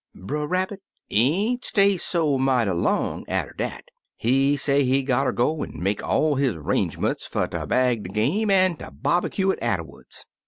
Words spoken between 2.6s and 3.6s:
long atter